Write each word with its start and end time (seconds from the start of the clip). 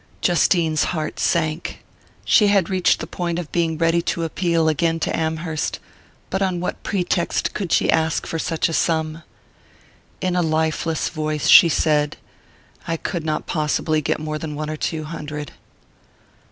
Justine's 0.19 0.85
heart 0.85 1.19
sank. 1.19 1.85
She 2.25 2.47
had 2.47 2.71
reached 2.71 3.01
the 3.01 3.05
point 3.05 3.37
of 3.37 3.51
being 3.51 3.77
ready 3.77 4.01
to 4.01 4.23
appeal 4.23 4.67
again 4.67 4.99
to 5.01 5.15
Amherst 5.15 5.77
but 6.31 6.41
on 6.41 6.59
what 6.59 6.81
pretext 6.81 7.53
could 7.53 7.71
she 7.71 7.91
ask 7.91 8.25
for 8.25 8.39
such 8.39 8.67
a 8.67 8.73
sum? 8.73 9.21
In 10.19 10.35
a 10.35 10.41
lifeless 10.41 11.09
voice 11.09 11.47
she 11.47 11.69
said: 11.69 12.17
"I 12.87 12.97
could 12.97 13.23
not 13.23 13.45
possibly 13.45 14.01
get 14.01 14.17
more 14.17 14.39
than 14.39 14.55
one 14.55 14.71
or 14.71 14.75
two 14.75 15.03
hundred." 15.03 15.51